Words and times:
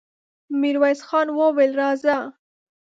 ميرويس 0.59 0.99
خان 1.07 1.27
وويل: 1.37 1.71
راځه! 1.81 2.15